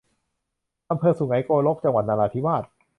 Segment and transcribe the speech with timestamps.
[0.89, 2.63] อำเภอสุไหงโกลก จังหวัดนราธิวาส